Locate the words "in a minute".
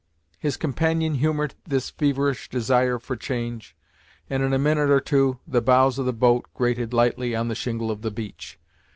4.41-4.89